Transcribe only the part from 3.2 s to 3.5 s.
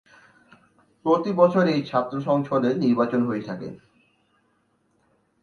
হয়ে